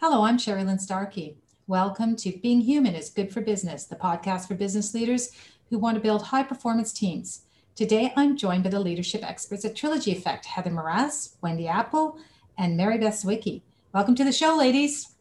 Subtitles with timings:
[0.00, 1.38] Hello, I'm Sherilyn Starkey.
[1.66, 5.32] Welcome to Being Human is Good for Business, the podcast for business leaders
[5.70, 7.46] who want to build high performance teams.
[7.74, 12.16] Today, I'm joined by the leadership experts at Trilogy Effect Heather Moraz, Wendy Appel,
[12.56, 13.62] and Mary Beth Sawicki.
[13.92, 15.16] Welcome to the show, ladies.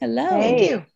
[0.00, 0.26] Hello.
[0.26, 0.86] Thank you.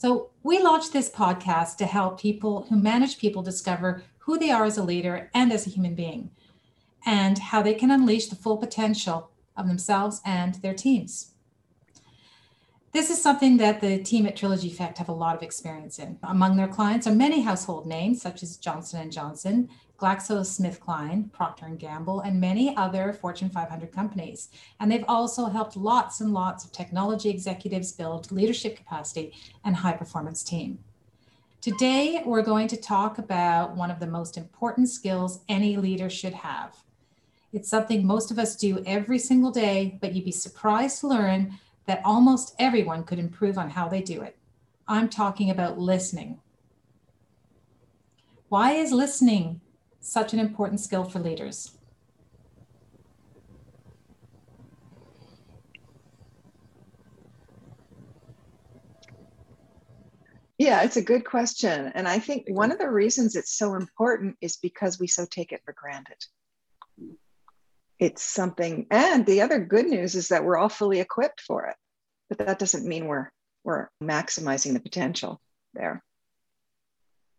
[0.00, 4.66] So, we launched this podcast to help people who manage people discover who they are
[4.66, 6.30] as a leader and as a human being,
[7.06, 11.28] and how they can unleash the full potential of themselves and their teams.
[12.92, 16.18] This is something that the team at Trilogy Effect have a lot of experience in.
[16.24, 21.78] Among their clients are many household names such as Johnson & Johnson, GlaxoSmithKline, Procter &
[21.78, 24.48] Gamble, and many other Fortune 500 companies.
[24.80, 29.34] And they've also helped lots and lots of technology executives build leadership capacity
[29.64, 30.80] and high performance team.
[31.60, 36.34] Today, we're going to talk about one of the most important skills any leader should
[36.34, 36.74] have.
[37.52, 41.58] It's something most of us do every single day, but you'd be surprised to learn
[41.90, 44.36] that almost everyone could improve on how they do it.
[44.86, 46.38] I'm talking about listening.
[48.48, 49.60] Why is listening
[49.98, 51.72] such an important skill for leaders?
[60.58, 61.90] Yeah, it's a good question.
[61.96, 65.50] And I think one of the reasons it's so important is because we so take
[65.50, 66.24] it for granted
[68.00, 71.76] it's something and the other good news is that we're all fully equipped for it
[72.30, 73.28] but that doesn't mean we're
[73.64, 75.38] we're maximizing the potential
[75.74, 76.02] there.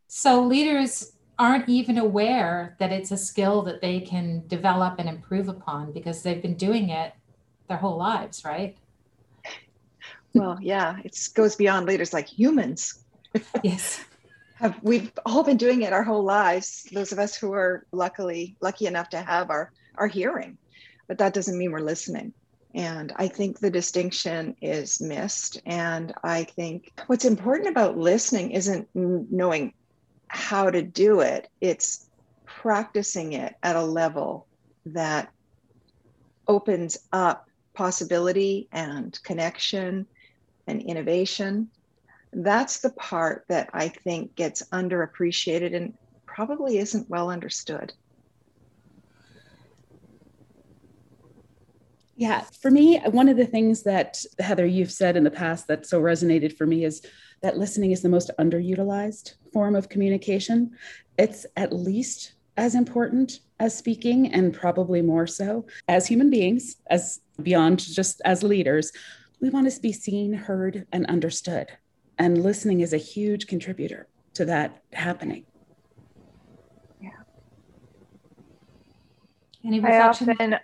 [0.07, 5.47] So leaders aren't even aware that it's a skill that they can develop and improve
[5.47, 7.13] upon because they've been doing it
[7.67, 8.77] their whole lives right?
[10.35, 13.03] Well yeah it goes beyond leaders like humans.
[13.63, 14.03] Yes.
[14.55, 16.87] Have we've all been doing it our whole lives.
[16.91, 20.59] Those of us who are luckily lucky enough to have our our hearing,
[21.07, 22.33] but that doesn't mean we're listening.
[22.73, 25.61] And I think the distinction is missed.
[25.65, 29.73] And I think what's important about listening isn't knowing
[30.27, 32.09] how to do it, it's
[32.45, 34.47] practicing it at a level
[34.85, 35.29] that
[36.47, 40.05] opens up possibility and connection
[40.67, 41.69] and innovation.
[42.31, 45.93] That's the part that I think gets underappreciated and
[46.25, 47.93] probably isn't well understood.
[52.21, 55.87] Yeah, for me, one of the things that Heather, you've said in the past that
[55.87, 57.01] so resonated for me is
[57.41, 60.69] that listening is the most underutilized form of communication.
[61.17, 65.65] It's at least as important as speaking, and probably more so.
[65.87, 68.91] As human beings, as beyond just as leaders,
[69.39, 71.69] we want to be seen, heard, and understood.
[72.19, 75.47] And listening is a huge contributor to that happening.
[77.01, 77.09] Yeah.
[79.65, 80.29] Any reflection?
[80.29, 80.59] I often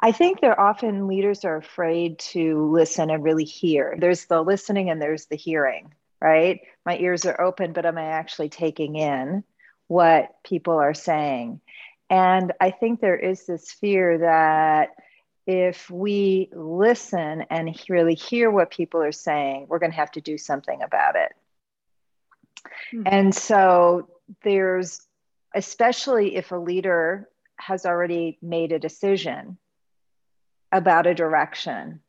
[0.00, 3.96] I think there often leaders are afraid to listen and really hear.
[3.98, 6.60] There's the listening and there's the hearing, right?
[6.84, 9.42] My ears are open, but am I actually taking in
[9.88, 11.60] what people are saying?
[12.08, 14.90] And I think there is this fear that
[15.46, 20.20] if we listen and really hear what people are saying, we're going to have to
[20.20, 21.32] do something about it.
[22.92, 23.02] Mm-hmm.
[23.06, 24.08] And so
[24.42, 25.06] there's,
[25.54, 29.58] especially if a leader has already made a decision
[30.72, 32.00] about a direction.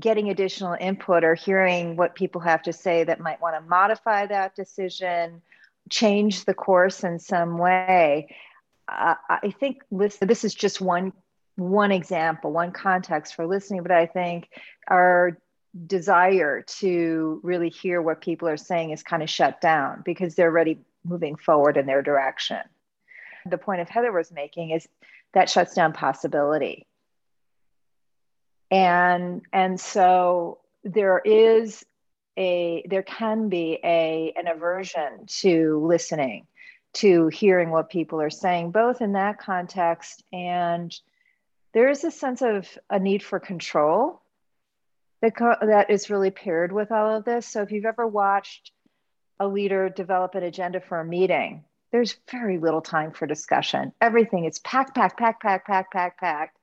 [0.00, 4.26] Getting additional input or hearing what people have to say that might want to modify
[4.26, 5.42] that decision
[5.90, 8.34] change the course in some way.
[8.86, 11.10] Uh, i think this, this is just one
[11.56, 14.48] one example one context for listening but i think
[14.88, 15.38] our
[15.86, 20.50] desire to really hear what people are saying is kind of shut down because they're
[20.50, 22.58] already moving forward in their direction
[23.46, 24.88] the point of Heather was making is
[25.32, 26.86] that shuts down possibility.
[28.70, 31.84] And and so there is
[32.36, 36.46] a there can be a an aversion to listening,
[36.94, 40.94] to hearing what people are saying, both in that context and
[41.74, 44.22] there is a sense of a need for control
[45.20, 47.46] that, co- that is really paired with all of this.
[47.46, 48.70] So if you've ever watched
[49.40, 51.64] a leader develop an agenda for a meeting,
[51.94, 53.92] there's very little time for discussion.
[54.00, 56.58] Everything is packed, packed, packed, packed, packed, packed, packed,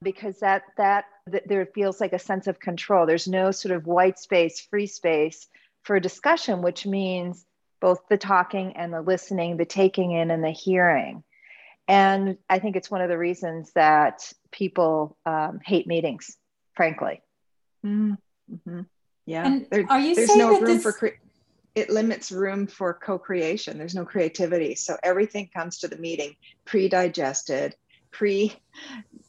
[0.00, 3.04] because that that th- there feels like a sense of control.
[3.04, 5.48] There's no sort of white space, free space
[5.82, 7.44] for discussion, which means
[7.80, 11.24] both the talking and the listening, the taking in and the hearing.
[11.88, 16.36] And I think it's one of the reasons that people um, hate meetings,
[16.74, 17.22] frankly.
[17.84, 18.82] Mm-hmm.
[19.26, 19.46] Yeah.
[19.46, 20.82] And there, are you there's no room this...
[20.84, 21.18] for cre-
[21.76, 26.34] it limits room for co-creation there's no creativity so everything comes to the meeting
[26.64, 27.76] pre-digested
[28.10, 28.52] pre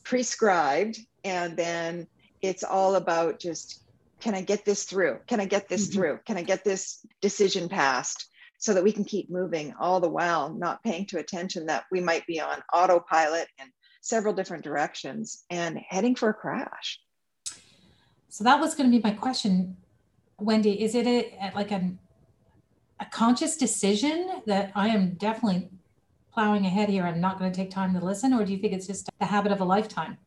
[0.03, 2.07] prescribed and then
[2.41, 3.83] it's all about just
[4.19, 5.19] can I get this through?
[5.27, 5.99] Can I get this mm-hmm.
[5.99, 6.19] through?
[6.25, 8.29] Can I get this decision passed?
[8.59, 12.01] So that we can keep moving all the while, not paying to attention that we
[12.01, 13.67] might be on autopilot in
[14.01, 16.99] several different directions and heading for a crash.
[18.29, 19.77] So that was going to be my question,
[20.39, 20.81] Wendy.
[20.81, 21.91] Is it a, like a,
[22.99, 25.69] a conscious decision that I am definitely
[26.33, 27.03] plowing ahead here?
[27.03, 29.25] I'm not going to take time to listen, or do you think it's just the
[29.25, 30.17] habit of a lifetime?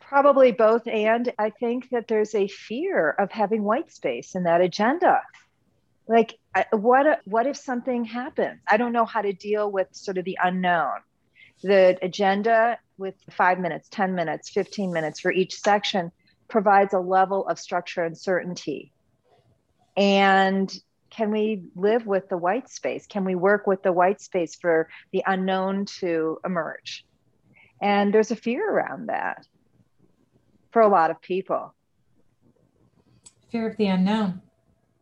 [0.00, 0.86] Probably both.
[0.86, 5.20] And I think that there's a fear of having white space in that agenda.
[6.06, 6.38] Like,
[6.70, 8.60] what, what if something happens?
[8.68, 11.00] I don't know how to deal with sort of the unknown.
[11.62, 16.12] The agenda with five minutes, 10 minutes, 15 minutes for each section
[16.48, 18.92] provides a level of structure and certainty.
[19.96, 20.72] And
[21.10, 23.06] can we live with the white space?
[23.06, 27.04] Can we work with the white space for the unknown to emerge?
[27.80, 29.46] And there's a fear around that
[30.72, 31.74] for a lot of people.
[33.50, 34.42] Fear of the unknown.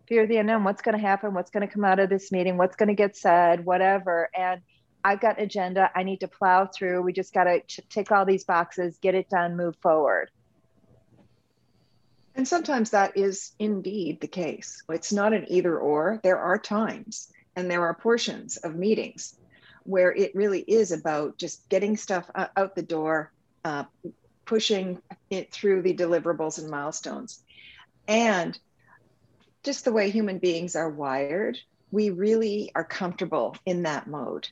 [0.06, 0.64] Fear of the unknown.
[0.64, 1.32] What's going to happen?
[1.32, 2.58] What's going to come out of this meeting?
[2.58, 3.64] What's going to get said?
[3.64, 4.28] Whatever.
[4.34, 4.60] And
[5.02, 5.90] I've got an agenda.
[5.94, 7.00] I need to plow through.
[7.02, 10.30] We just got to ch- tick all these boxes, get it done, move forward.
[12.34, 14.82] And sometimes that is indeed the case.
[14.88, 16.20] It's not an either or.
[16.22, 19.36] There are times and there are portions of meetings
[19.84, 23.32] where it really is about just getting stuff out the door,
[23.64, 23.84] uh,
[24.44, 27.42] pushing it through the deliverables and milestones.
[28.08, 28.58] And
[29.62, 31.58] just the way human beings are wired,
[31.90, 34.48] we really are comfortable in that mode.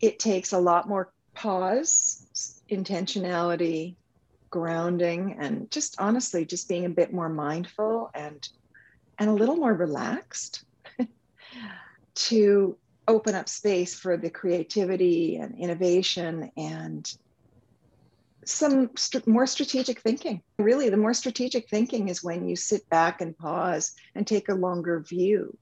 [0.00, 3.96] It takes a lot more pause, intentionality,
[4.54, 8.48] grounding, and just honestly, just being a bit more mindful and
[9.18, 10.64] and a little more relaxed
[12.14, 12.78] to
[13.08, 17.12] open up space for the creativity and innovation and
[18.46, 20.40] some st- more strategic thinking.
[20.60, 24.54] Really, the more strategic thinking is when you sit back and pause and take a
[24.54, 25.58] longer view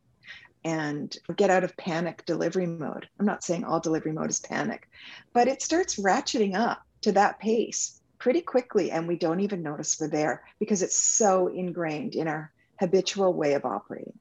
[0.65, 3.09] and get out of panic delivery mode.
[3.19, 4.87] I'm not saying all delivery mode is panic,
[5.33, 9.99] but it starts ratcheting up to that pace pretty quickly, and we don't even notice
[10.01, 14.19] we're there because it's so ingrained in our habitual way of operating.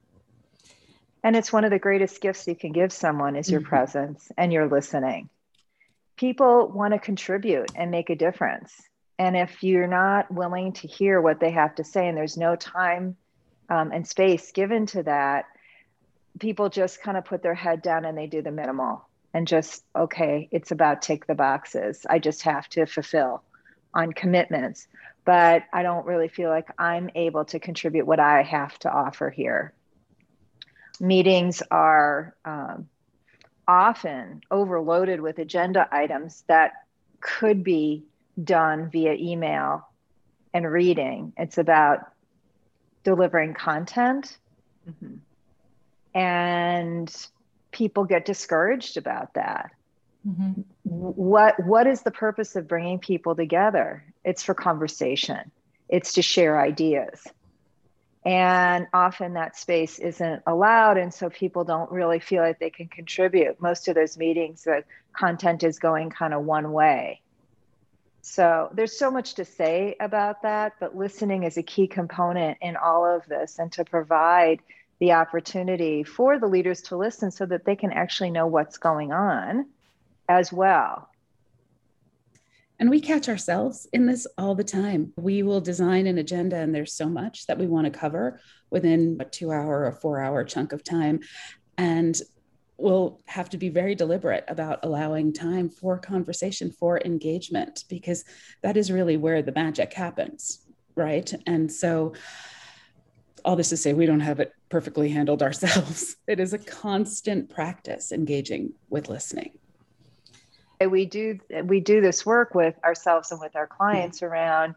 [1.24, 3.68] And it's one of the greatest gifts you can give someone is your mm-hmm.
[3.68, 5.28] presence and your listening
[6.16, 8.72] people want to contribute and make a difference.
[9.18, 12.56] And if you're not willing to hear what they have to say and there's no
[12.56, 13.16] time
[13.68, 15.46] um, and space given to that,
[16.38, 19.82] people just kind of put their head down and they do the minimal and just,
[19.96, 22.04] okay, it's about tick the boxes.
[22.08, 23.42] I just have to fulfill
[23.94, 24.86] on commitments.
[25.24, 29.30] But I don't really feel like I'm able to contribute what I have to offer
[29.30, 29.72] here.
[31.00, 32.88] Meetings are um,
[33.66, 36.72] often overloaded with agenda items that
[37.20, 38.04] could be
[38.42, 39.88] done via email
[40.52, 41.32] and reading.
[41.36, 42.10] It's about
[43.04, 44.36] delivering content.
[44.88, 46.18] Mm-hmm.
[46.18, 47.28] And
[47.70, 49.70] people get discouraged about that.
[50.26, 50.62] Mm-hmm.
[50.92, 54.04] What what is the purpose of bringing people together?
[54.24, 55.50] It's for conversation.
[55.88, 57.26] It's to share ideas
[58.24, 62.86] and often that space isn't allowed and so people don't really feel like they can
[62.86, 67.20] contribute most of those meetings the content is going kind of one way
[68.20, 72.76] so there's so much to say about that but listening is a key component in
[72.76, 74.60] all of this and to provide
[75.00, 79.12] the opportunity for the leaders to listen so that they can actually know what's going
[79.12, 79.66] on
[80.28, 81.08] as well
[82.82, 85.12] and we catch ourselves in this all the time.
[85.16, 89.18] We will design an agenda, and there's so much that we want to cover within
[89.20, 91.20] a two hour or four hour chunk of time.
[91.78, 92.20] And
[92.78, 98.24] we'll have to be very deliberate about allowing time for conversation, for engagement, because
[98.62, 100.66] that is really where the magic happens.
[100.96, 101.32] Right.
[101.46, 102.14] And so,
[103.44, 106.16] all this to say, we don't have it perfectly handled ourselves.
[106.26, 109.52] It is a constant practice engaging with listening
[110.86, 114.74] we do we do this work with ourselves and with our clients around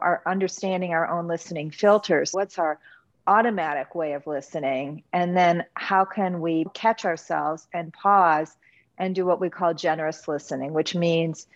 [0.00, 2.32] our understanding our own listening filters.
[2.32, 2.78] What's our
[3.26, 5.02] automatic way of listening?
[5.12, 8.56] And then how can we catch ourselves and pause
[8.96, 11.46] and do what we call generous listening which means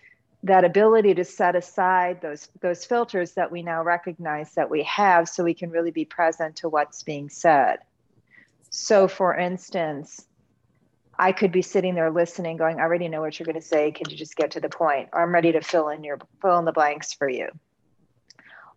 [0.43, 5.27] that ability to set aside those those filters that we now recognize that we have
[5.27, 7.77] so we can really be present to what's being said.
[8.69, 10.25] So for instance
[11.17, 13.91] I could be sitting there listening, going, I already know what you're going to say.
[13.91, 15.09] Can you just get to the point?
[15.13, 17.49] Or I'm ready to fill in your fill in the blanks for you.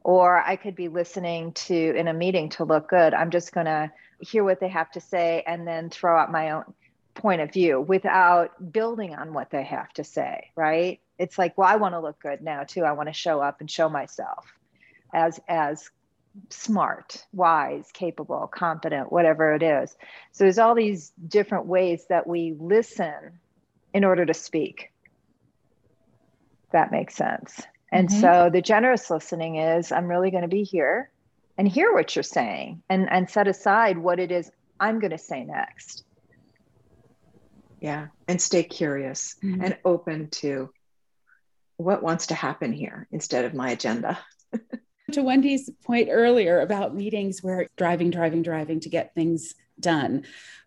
[0.03, 3.15] Or I could be listening to in a meeting to look good.
[3.15, 3.91] I'm just going to
[4.21, 6.65] hear what they have to say and then throw out my own
[7.15, 11.01] point of view without building on what they have to say, right?
[11.19, 13.61] it's like well i want to look good now too i want to show up
[13.61, 14.47] and show myself
[15.15, 15.91] as as
[16.51, 19.97] smart wise capable competent whatever it is.
[20.33, 23.41] So there's all these different ways that we listen
[23.95, 24.93] in order to speak.
[26.73, 27.63] That makes sense.
[27.91, 28.21] And mm-hmm.
[28.21, 31.11] so the generous listening is i'm really going to be here
[31.57, 34.51] and hear what you're saying and and set aside what it is
[34.81, 36.05] i'm going to say next.
[37.81, 39.63] Yeah and stay curious mm-hmm.
[39.63, 40.71] and open to
[41.77, 44.19] what wants to happen here instead of my agenda
[45.13, 50.25] to wendy's point earlier about meetings where driving driving driving to get things done.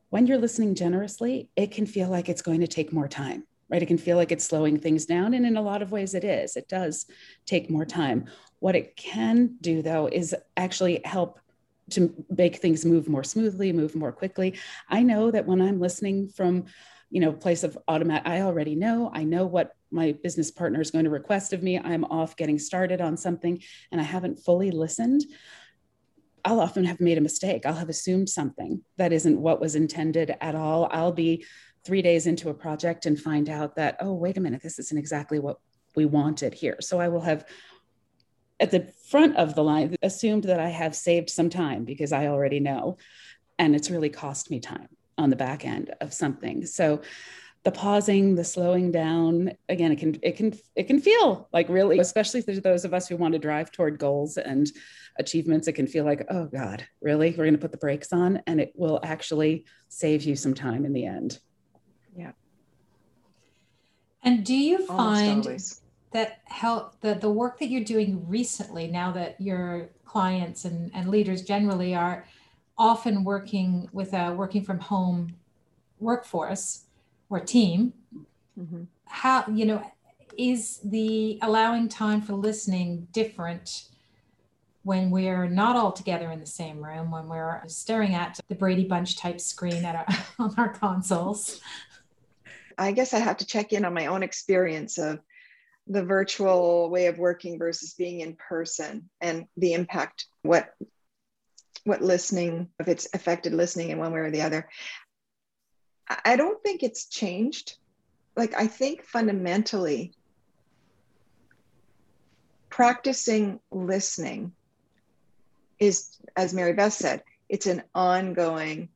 [0.09, 3.83] When you're listening generously it can feel like it's going to take more time right?
[3.83, 6.23] It can feel like it's slowing things down and in a lot of ways it
[6.23, 6.55] is.
[6.55, 7.05] It does
[7.45, 8.25] take more time.
[8.59, 11.39] What it can do though is actually help
[11.91, 14.57] to make things move more smoothly move more quickly.
[14.89, 16.65] I know that when i'm listening from
[17.09, 20.91] you know place of automatic i already know i know what my business partner is
[20.91, 24.71] going to request of me i'm off getting started on something and i haven't fully
[24.71, 25.25] listened
[26.45, 27.65] i'll often have made a mistake.
[27.65, 30.87] I'll have assumed something that isn't what was intended at all.
[30.91, 31.45] I'll be
[31.83, 34.97] three days into a project and find out that oh wait a minute this isn't
[34.97, 35.59] exactly what
[35.95, 36.77] we wanted here.
[36.81, 37.45] So i will have
[38.59, 42.27] at the front of the line assumed that i have saved some time because i
[42.27, 42.97] already know
[43.57, 46.65] and it's really cost me time on the back end of something.
[46.65, 47.01] So
[47.63, 51.99] the pausing, the slowing down, again, it can it can it can feel like really,
[51.99, 54.71] especially for those of us who want to drive toward goals and
[55.17, 57.31] achievements, it can feel like, oh God, really?
[57.31, 60.85] We're going to put the brakes on and it will actually save you some time
[60.85, 61.39] in the end.
[62.15, 62.31] Yeah.
[64.23, 65.45] And do you find
[66.11, 71.09] that help the, the work that you're doing recently, now that your clients and, and
[71.09, 72.25] leaders generally are
[72.77, 75.35] often working with a working from home
[75.99, 76.85] workforce
[77.29, 77.93] or team
[78.59, 78.83] mm-hmm.
[79.05, 79.83] how you know
[80.37, 83.85] is the allowing time for listening different
[84.83, 88.85] when we're not all together in the same room when we're staring at the brady
[88.85, 90.05] bunch type screen at our,
[90.45, 91.61] on our consoles
[92.77, 95.19] i guess i have to check in on my own experience of
[95.87, 100.73] the virtual way of working versus being in person and the impact what
[101.83, 104.69] what listening, if it's affected listening in one way or the other.
[106.25, 107.77] I don't think it's changed.
[108.35, 110.13] Like, I think fundamentally,
[112.69, 114.53] practicing listening
[115.79, 118.89] is, as Mary Beth said, it's an ongoing,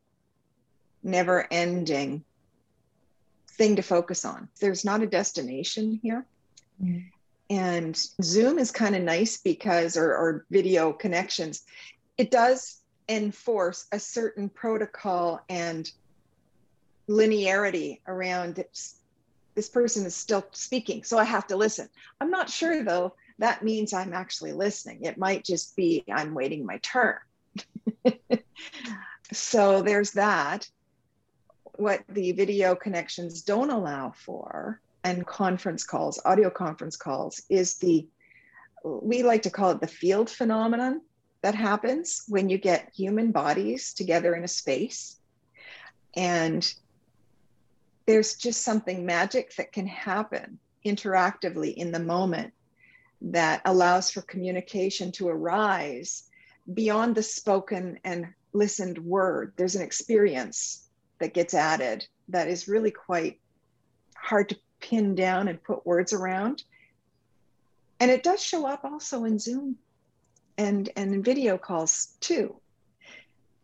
[1.03, 2.23] never ending
[3.49, 4.47] thing to focus on.
[4.59, 6.25] There's not a destination here.
[6.81, 7.05] Mm.
[7.49, 11.63] And Zoom is kind of nice because, or, or video connections,
[12.17, 15.91] it does enforce a certain protocol and
[17.09, 21.87] linearity around this, person is still speaking so i have to listen.
[22.19, 25.03] I'm not sure though that means i'm actually listening.
[25.03, 27.17] It might just be i'm waiting my turn.
[29.33, 30.69] So there's that.
[31.75, 38.07] What the video connections don't allow for and conference calls audio conference calls is the
[38.83, 41.01] we like to call it the field phenomenon
[41.41, 45.17] that happens when you get human bodies together in a space.
[46.15, 46.71] And
[48.05, 52.53] there's just something magic that can happen interactively in the moment
[53.21, 56.23] that allows for communication to arise
[56.73, 59.53] beyond the spoken and listened word.
[59.55, 63.39] There's an experience that gets added that is really quite
[64.17, 66.63] hard to pin down and put words around.
[67.99, 69.77] And it does show up also in Zoom
[70.57, 72.55] and and in video calls too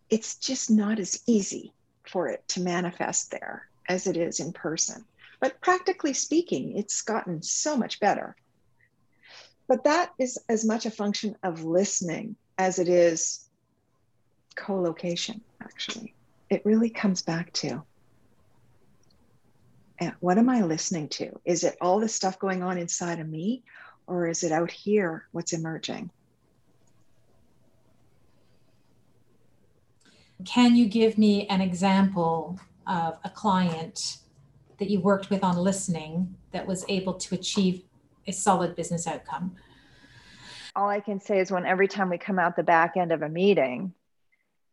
[0.10, 1.72] it's just not as easy
[2.04, 5.04] for it to manifest there as it is in person.
[5.42, 8.36] But practically speaking it's gotten so much better.
[9.68, 13.50] But that is as much a function of listening as it is
[14.56, 16.14] co-location actually.
[16.50, 17.84] It really comes back to
[20.00, 21.40] eh, what am i listening to?
[21.46, 23.64] Is it all the stuff going on inside of me
[24.08, 26.10] or is it out here what's emerging?
[30.46, 34.18] Can you give me an example of a client
[34.80, 37.84] that you worked with on listening that was able to achieve
[38.28, 39.56] a solid business outcome?
[40.76, 43.22] All I can say is when every time we come out the back end of
[43.22, 43.94] a meeting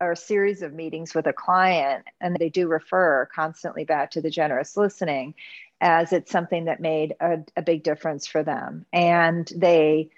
[0.00, 4.20] or a series of meetings with a client, and they do refer constantly back to
[4.20, 5.34] the generous listening
[5.80, 8.84] as it's something that made a, a big difference for them.
[8.92, 10.10] And they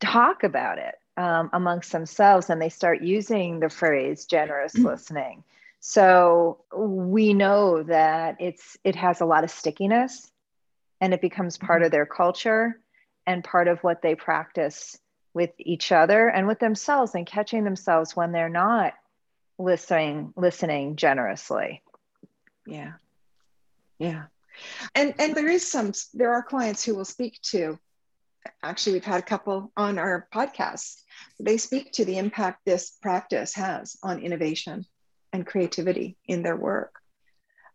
[0.00, 5.42] talk about it um, amongst themselves and they start using the phrase generous listening
[5.88, 10.28] so we know that it's it has a lot of stickiness
[11.00, 11.84] and it becomes part mm-hmm.
[11.84, 12.80] of their culture
[13.24, 14.98] and part of what they practice
[15.32, 18.94] with each other and with themselves and catching themselves when they're not
[19.60, 21.84] listening listening generously.
[22.66, 22.94] Yeah.
[24.00, 24.24] Yeah.
[24.92, 27.78] And and there is some there are clients who will speak to
[28.60, 31.00] actually we've had a couple on our podcast.
[31.38, 34.84] They speak to the impact this practice has on innovation
[35.36, 37.00] and creativity in their work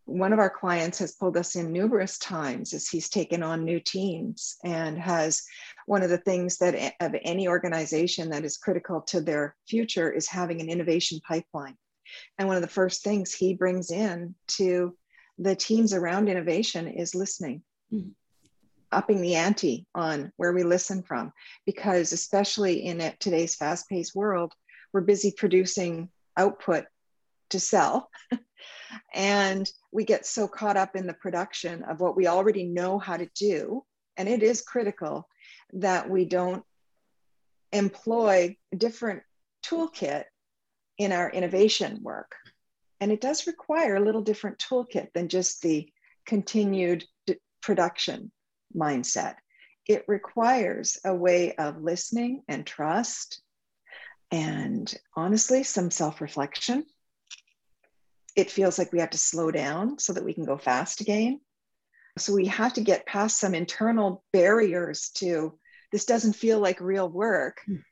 [0.05, 3.79] one of our clients has pulled us in numerous times as he's taken on new
[3.79, 5.43] teams and has
[5.85, 10.27] one of the things that of any organization that is critical to their future is
[10.27, 11.77] having an innovation pipeline
[12.37, 14.95] and one of the first things he brings in to
[15.37, 17.61] the teams around innovation is listening
[17.93, 18.09] mm-hmm.
[18.91, 21.31] upping the ante on where we listen from
[21.65, 24.53] because especially in today's fast-paced world
[24.93, 26.85] we're busy producing output
[27.51, 28.09] to sell.
[29.13, 33.15] And we get so caught up in the production of what we already know how
[33.15, 33.85] to do
[34.17, 35.27] and it is critical
[35.73, 36.63] that we don't
[37.71, 39.23] employ a different
[39.65, 40.25] toolkit
[40.97, 42.35] in our innovation work.
[42.99, 45.89] And it does require a little different toolkit than just the
[46.25, 48.31] continued d- production
[48.75, 49.35] mindset.
[49.87, 53.41] It requires a way of listening and trust
[54.29, 56.85] and honestly some self-reflection
[58.35, 61.39] it feels like we have to slow down so that we can go fast again.
[62.17, 65.57] So we have to get past some internal barriers to
[65.91, 67.83] this doesn't feel like real work mm.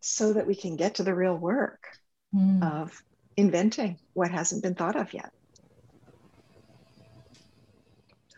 [0.00, 1.86] so that we can get to the real work
[2.34, 2.62] mm.
[2.62, 3.02] of
[3.36, 5.32] inventing what hasn't been thought of yet.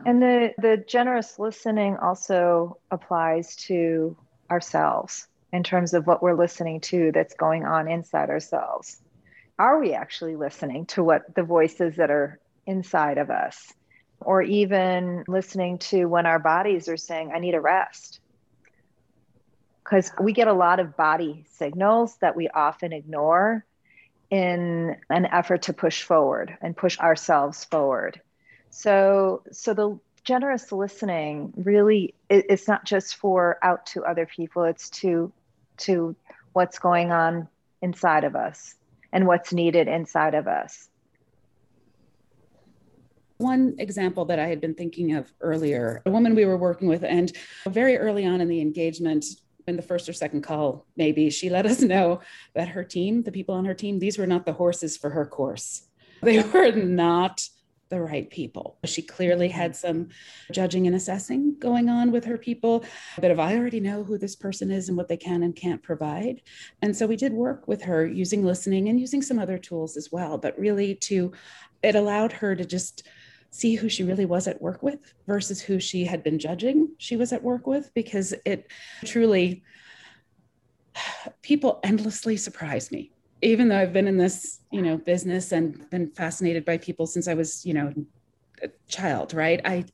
[0.05, 4.17] And the, the generous listening also applies to
[4.51, 9.01] ourselves in terms of what we're listening to that's going on inside ourselves
[9.63, 13.73] are we actually listening to what the voices that are inside of us?
[14.19, 18.19] Or even listening to when our bodies are saying, I need a rest.
[19.85, 23.65] Because we get a lot of body signals that we often ignore
[24.31, 28.21] in an effort to push forward and push ourselves forward.
[28.71, 34.89] So, so the generous listening really it's not just for out to other people it's
[34.89, 35.33] to
[35.77, 36.15] to
[36.53, 37.49] what's going on
[37.81, 38.77] inside of us
[39.13, 40.89] and what's needed inside of us.
[43.39, 47.03] One example that I had been thinking of earlier, a woman we were working with,
[47.03, 47.33] and
[47.67, 49.25] very early on in the engagement,
[49.67, 52.21] in the first or second call, maybe, she let us know
[52.55, 55.27] that her team, the people on her team, these were not the horses for her
[55.27, 55.83] course.
[56.23, 57.49] They were not
[57.93, 58.79] the right people.
[58.87, 59.59] She clearly mm-hmm.
[59.59, 60.09] had some
[60.51, 62.85] judging and assessing going on with her people,
[63.19, 65.55] a bit of I already know who this person is and what they can and
[65.55, 66.41] can't provide.
[66.81, 70.11] And so we did work with her using listening and using some other tools as
[70.11, 71.33] well, but really to
[71.83, 73.07] it allowed her to just
[73.51, 77.17] see who she really was at work with versus who she had been judging she
[77.17, 77.93] was at work with.
[77.93, 78.73] Because it
[79.05, 79.63] truly
[81.43, 83.12] people endlessly surprise me
[83.43, 87.29] even though I've been in this, you know, business and been fascinated by people since
[87.29, 87.93] I was, you know,
[88.63, 89.61] a child, right?
[89.65, 89.85] I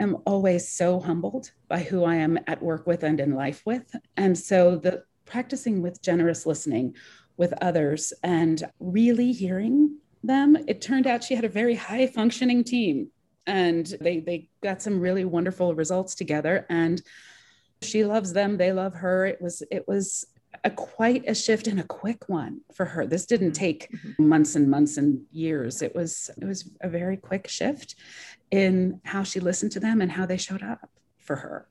[0.00, 3.94] am always so humbled by who I am at work with and in life with.
[4.16, 6.96] And so the practicing with generous listening
[7.36, 12.64] with others and really hearing them, it turned out she had a very high functioning
[12.64, 13.10] team
[13.46, 17.02] and they they got some really wonderful results together and
[17.82, 20.24] she loves them they love her it was it was
[20.64, 23.06] a quite a shift and a quick one for her.
[23.06, 23.64] This didn't mm-hmm.
[23.64, 24.28] take mm-hmm.
[24.28, 25.82] months and months and years.
[25.82, 27.96] It was it was a very quick shift
[28.50, 31.68] in how she listened to them and how they showed up for her.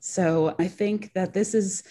[0.00, 1.82] So I think that this is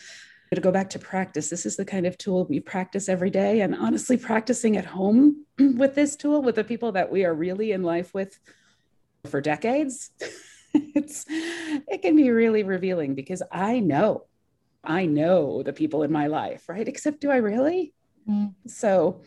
[0.53, 1.49] to go back to practice.
[1.49, 3.61] This is the kind of tool we practice every day.
[3.61, 7.71] And honestly, practicing at home with this tool with the people that we are really
[7.71, 8.39] in life with
[9.25, 10.11] for decades,
[10.73, 14.25] it's it can be really revealing because I know
[14.85, 16.87] I know the people in my life, right?
[16.87, 17.93] Except do I really?
[18.29, 18.53] Mm.
[18.67, 19.21] So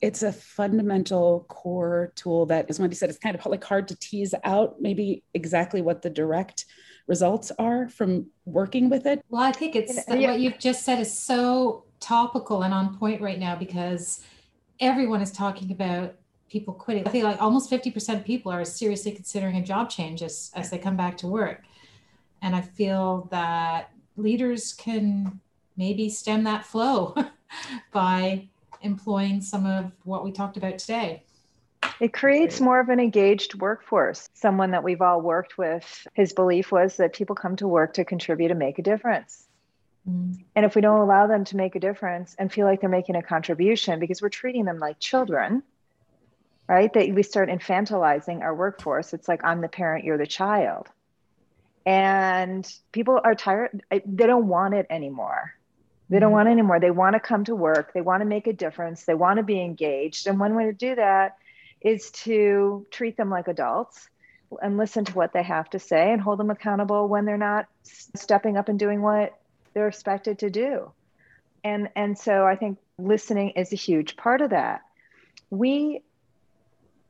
[0.00, 3.96] it's a fundamental core tool that, as Wendy said, it's kind of like hard to
[3.96, 6.64] tease out maybe exactly what the direct
[7.06, 9.22] results are from working with it.
[9.28, 10.30] Well, I think it's yeah.
[10.30, 14.22] what you've just said is so topical and on point right now because
[14.78, 16.14] everyone is talking about
[16.48, 17.06] people quitting.
[17.06, 20.70] I think like almost 50% of people are seriously considering a job change as, as
[20.70, 21.62] they come back to work.
[22.42, 25.40] And I feel that leaders can
[25.76, 27.14] maybe stem that flow
[27.92, 28.48] by
[28.82, 31.22] employing some of what we talked about today.
[31.98, 34.28] It creates more of an engaged workforce.
[34.32, 38.04] Someone that we've all worked with, his belief was that people come to work to
[38.04, 39.46] contribute and make a difference.
[40.08, 40.42] Mm.
[40.54, 43.16] And if we don't allow them to make a difference and feel like they're making
[43.16, 45.62] a contribution because we're treating them like children,
[46.68, 46.92] right?
[46.92, 49.12] That we start infantilizing our workforce.
[49.12, 50.88] It's like, I'm the parent, you're the child
[51.86, 55.54] And people are tired, they don't want it anymore.
[56.08, 56.34] They don't mm-hmm.
[56.34, 56.80] want it anymore.
[56.80, 59.42] They want to come to work, they want to make a difference, they want to
[59.42, 60.26] be engaged.
[60.26, 61.38] And one way to do that
[61.80, 64.08] is to treat them like adults
[64.60, 67.66] and listen to what they have to say and hold them accountable when they're not
[67.82, 69.38] stepping up and doing what
[69.72, 70.90] they're expected to do.
[71.62, 74.82] And and so I think listening is a huge part of that.
[75.50, 76.02] We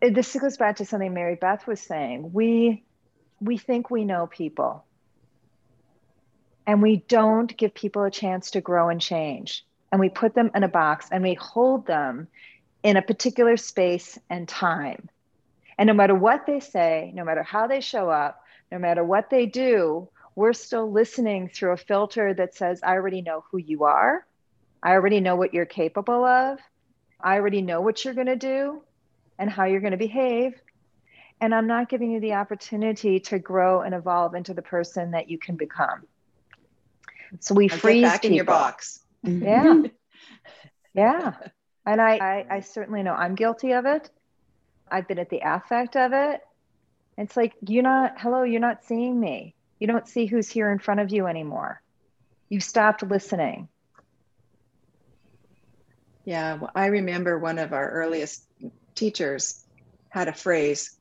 [0.01, 2.33] this goes back to something Mary Beth was saying.
[2.33, 2.83] We
[3.41, 4.85] we think we know people.
[6.67, 9.65] And we don't give people a chance to grow and change.
[9.91, 12.29] And we put them in a box and we hold them
[12.83, 15.09] in a particular space and time.
[15.79, 19.31] And no matter what they say, no matter how they show up, no matter what
[19.31, 23.85] they do, we're still listening through a filter that says, I already know who you
[23.85, 24.25] are.
[24.83, 26.59] I already know what you're capable of.
[27.21, 28.83] I already know what you're going to do
[29.39, 30.55] and how you're going to behave.
[31.41, 35.31] And I'm not giving you the opportunity to grow and evolve into the person that
[35.31, 36.07] you can become.
[37.39, 38.31] So we freeze back people.
[38.31, 39.01] in your box.
[39.25, 39.45] Mm-hmm.
[39.45, 39.91] Yeah.
[40.95, 41.33] yeah.
[41.87, 44.11] And I, I, I certainly know I'm guilty of it.
[44.91, 46.41] I've been at the affect of it.
[47.17, 49.55] It's like, you're not, hello, you're not seeing me.
[49.79, 51.81] You don't see who's here in front of you anymore.
[52.49, 53.69] You've stopped listening.
[56.25, 58.45] Yeah, well, I remember one of our earliest
[58.95, 59.65] teachers
[60.11, 60.97] had a phrase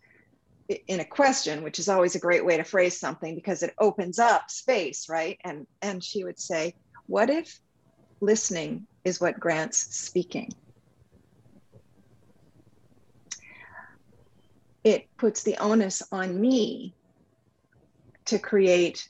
[0.70, 4.20] in a question, which is always a great way to phrase something because it opens
[4.20, 5.38] up space, right?
[5.44, 6.76] And and she would say,
[7.08, 7.60] "What if
[8.22, 10.50] listening is what grants speaking?"
[14.84, 16.96] It puts the onus on me
[18.28, 19.08] to create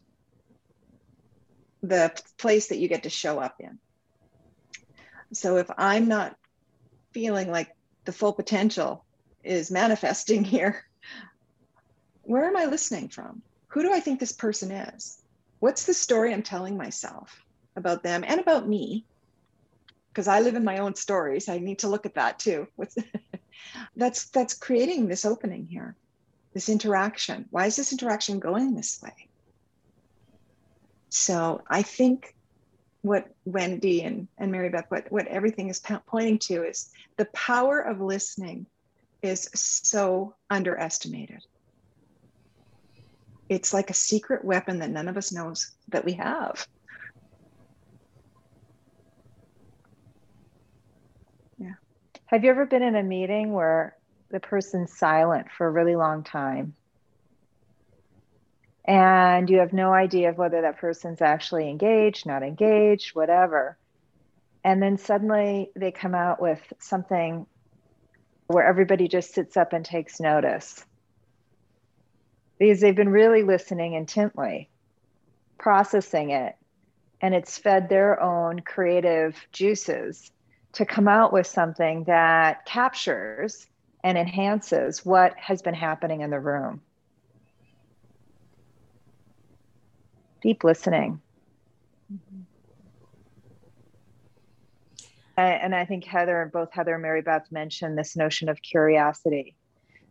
[1.81, 3.79] the place that you get to show up in.
[5.33, 6.35] So if I'm not
[7.13, 7.69] feeling like
[8.05, 9.05] the full potential
[9.43, 10.83] is manifesting here,
[12.29, 13.41] where am I listening from?
[13.69, 15.17] Who do I think this person is?
[15.61, 17.43] What's the story I'm telling myself
[17.75, 19.03] about them and about me?
[20.09, 21.49] Because I live in my own stories.
[21.49, 22.67] I need to look at that too.
[22.75, 22.95] What's
[23.95, 25.95] that's that's creating this opening here,
[26.53, 27.45] this interaction.
[27.49, 29.27] Why is this interaction going this way?
[31.09, 32.35] So I think
[33.01, 37.79] what Wendy and, and Mary Beth, what, what everything is pointing to is the power
[37.79, 38.67] of listening
[39.23, 41.43] is so underestimated
[43.49, 46.67] it's like a secret weapon that none of us knows that we have.
[51.57, 51.73] Yeah.
[52.27, 53.97] Have you ever been in a meeting where
[54.29, 56.75] the person's silent for a really long time?
[58.85, 63.77] And you have no idea of whether that person's actually engaged, not engaged, whatever.
[64.63, 67.47] And then suddenly they come out with something
[68.47, 70.85] where everybody just sits up and takes notice
[72.59, 74.69] because they've been really listening intently,
[75.57, 76.55] processing it,
[77.21, 80.31] and it's fed their own creative juices
[80.73, 83.65] to come out with something that captures
[84.03, 86.81] and enhances what has been happening in the room.
[90.41, 91.21] Deep listening.
[92.13, 92.41] Mm-hmm.
[95.37, 99.55] And I think Heather, and both Heather and Mary Beth mentioned this notion of curiosity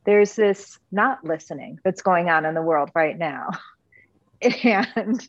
[0.08, 3.50] there's this not listening that's going on in the world right now.
[4.40, 5.28] And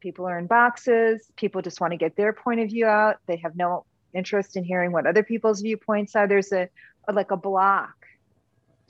[0.00, 1.26] people are in boxes.
[1.34, 3.16] People just want to get their point of view out.
[3.26, 6.28] They have no interest in hearing what other people's viewpoints are.
[6.28, 6.68] There's a,
[7.08, 7.94] a like a block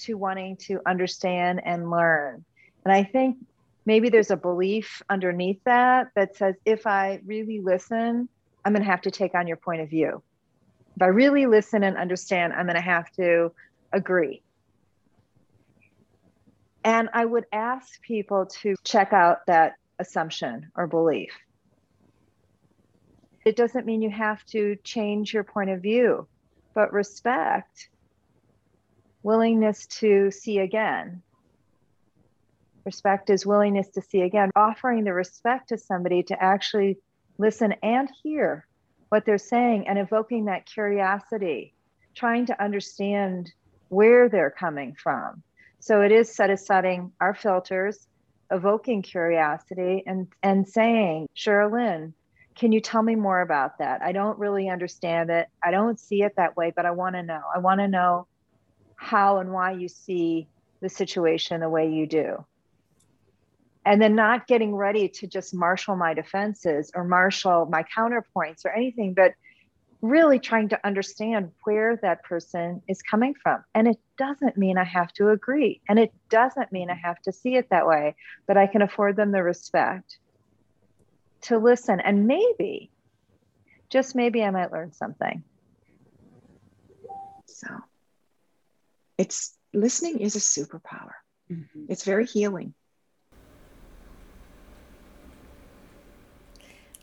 [0.00, 2.44] to wanting to understand and learn.
[2.84, 3.38] And I think
[3.86, 8.28] maybe there's a belief underneath that that says if I really listen,
[8.64, 10.22] I'm going to have to take on your point of view.
[10.96, 13.52] If I really listen and understand, I'm going to have to
[13.92, 14.42] agree.
[16.84, 21.32] And I would ask people to check out that assumption or belief.
[23.44, 26.26] It doesn't mean you have to change your point of view,
[26.74, 27.88] but respect,
[29.22, 31.22] willingness to see again.
[32.84, 36.98] Respect is willingness to see again, offering the respect to somebody to actually
[37.38, 38.66] listen and hear
[39.10, 41.74] what they're saying and evoking that curiosity,
[42.14, 43.52] trying to understand
[43.88, 45.42] where they're coming from
[45.80, 48.06] so it is set aside our filters,
[48.50, 52.12] evoking curiosity and, and saying, Sherilyn,
[52.54, 54.02] can you tell me more about that?
[54.02, 55.48] I don't really understand it.
[55.64, 57.40] I don't see it that way, but I want to know.
[57.54, 58.26] I want to know
[58.96, 60.48] how and why you see
[60.80, 62.44] the situation the way you do.
[63.86, 68.70] And then not getting ready to just marshal my defenses or marshal my counterpoints or
[68.70, 69.32] anything, but
[70.02, 73.62] really trying to understand where that person is coming from.
[73.74, 75.80] And it doesn't mean I have to agree.
[75.88, 78.14] And it doesn't mean I have to see it that way,
[78.46, 80.18] but I can afford them the respect
[81.42, 82.00] to listen.
[82.00, 82.90] And maybe,
[83.90, 85.42] just maybe, I might learn something.
[87.46, 87.68] So
[89.18, 91.12] it's listening is a superpower,
[91.50, 91.84] mm-hmm.
[91.88, 92.74] it's very healing.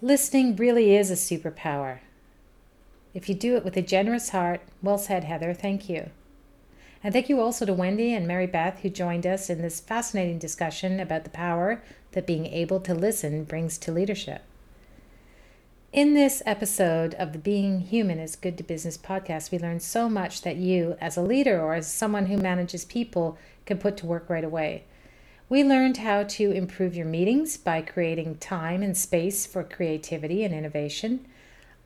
[0.02, 2.00] Listening really is a superpower.
[3.18, 5.52] If you do it with a generous heart, well said, Heather.
[5.52, 6.12] Thank you.
[7.04, 10.38] And thank you also to Wendy and Mary Beth who joined us in this fascinating
[10.38, 14.44] discussion about the power that being able to listen brings to leadership.
[15.92, 20.08] In this episode of the Being Human is Good to Business podcast, we learned so
[20.08, 24.06] much that you, as a leader or as someone who manages people, can put to
[24.06, 24.84] work right away.
[25.50, 30.54] We learned how to improve your meetings by creating time and space for creativity and
[30.54, 31.26] innovation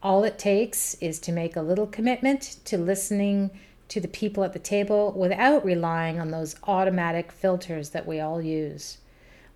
[0.04, 3.52] all it takes is to make a little commitment to listening
[3.88, 8.42] to the people at the table without relying on those automatic filters that we all
[8.42, 8.98] use.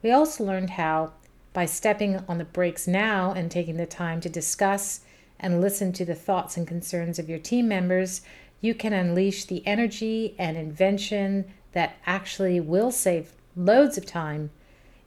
[0.04, 1.14] We also learned how,
[1.54, 5.02] by stepping on the brakes now and taking the time to discuss
[5.40, 8.22] and listen to the thoughts and concerns of your team members,
[8.62, 14.50] you can unleash the energy and invention that actually will save loads of time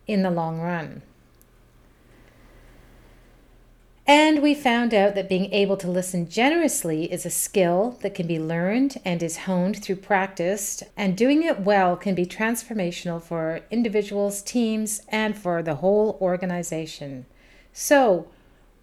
[0.06, 1.02] in the long run.
[4.08, 8.26] And we found out that being able to listen generously is a skill that can
[8.26, 10.82] be learned and is honed through practice.
[10.96, 17.26] And doing it well can be transformational for individuals, teams, and for the whole organization.
[17.74, 18.28] So,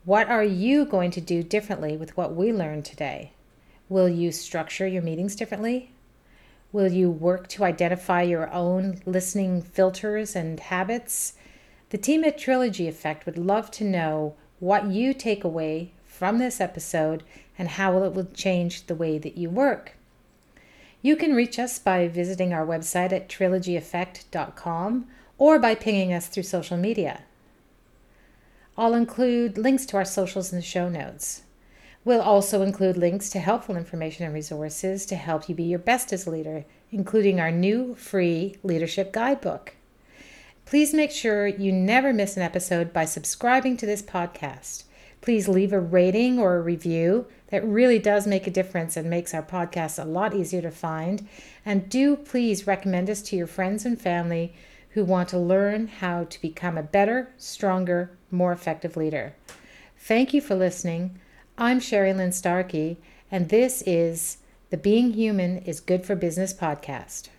[0.03, 3.31] what are you going to do differently with what we learned today?
[3.89, 5.91] Will you structure your meetings differently?
[6.71, 11.33] Will you work to identify your own listening filters and habits?
[11.89, 16.61] The team at Trilogy Effect would love to know what you take away from this
[16.61, 17.23] episode
[17.57, 19.95] and how it will change the way that you work.
[21.01, 26.43] You can reach us by visiting our website at trilogyeffect.com or by pinging us through
[26.43, 27.21] social media.
[28.77, 31.43] I'll include links to our socials in the show notes.
[32.03, 36.11] We'll also include links to helpful information and resources to help you be your best
[36.11, 39.74] as a leader, including our new free leadership guidebook.
[40.65, 44.83] Please make sure you never miss an episode by subscribing to this podcast.
[45.21, 47.27] Please leave a rating or a review.
[47.49, 51.27] That really does make a difference and makes our podcast a lot easier to find.
[51.63, 54.55] And do please recommend us to your friends and family
[54.89, 59.35] who want to learn how to become a better, stronger, more effective leader.
[59.97, 61.19] Thank you for listening.
[61.59, 62.97] I'm Sherilyn Starkey,
[63.29, 64.37] and this is
[64.71, 67.29] the Being Human is Good for Business podcast.